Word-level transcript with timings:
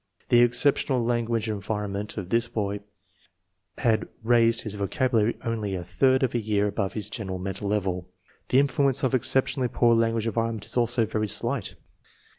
The 0.29 0.41
exceptional 0.41 1.05
language 1.05 1.47
environment 1.47 2.17
of 2.17 2.29
this 2.29 2.47
boy 2.47 2.79
had 3.77 4.07
raised 4.23 4.61
his 4.61 4.73
vocabulary 4.73 5.37
only 5.45 5.75
a 5.75 5.83
third 5.83 6.23
of 6.23 6.33
a 6.33 6.39
year 6.41 6.65
above 6.65 6.93
his 6.93 7.07
general 7.07 7.37
mental 7.37 7.67
level. 7.69 8.09
The 8.49 8.57
influence 8.57 9.03
of 9.03 9.13
exceptionally 9.13 9.67
poor 9.69 9.93
language 9.93 10.25
environment 10.25 10.65
is 10.65 10.75
also 10.75 11.05
very 11.05 11.27
slight. 11.27 11.75